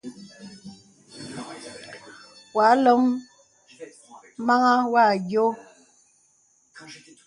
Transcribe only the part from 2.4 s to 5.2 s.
Wà àlôm màŋhàŋ wà